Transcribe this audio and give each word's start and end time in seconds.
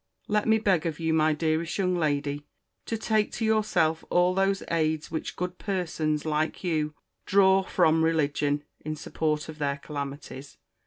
Let 0.27 0.47
me 0.47 0.57
beg 0.57 0.87
of 0.87 0.99
you, 0.99 1.13
my 1.13 1.31
dearest 1.31 1.77
young 1.77 1.95
lady, 1.95 2.47
to 2.87 2.97
take 2.97 3.31
to 3.33 3.45
yourself 3.45 4.03
all 4.09 4.33
those 4.33 4.63
aids 4.71 5.11
which 5.11 5.35
good 5.35 5.59
persons, 5.59 6.25
like 6.25 6.63
you, 6.63 6.95
draw 7.27 7.61
from 7.61 8.03
RELIGION, 8.03 8.63
in 8.79 8.95
support 8.95 9.47
of 9.47 9.59
their 9.59 9.77
calamities. 9.77 10.57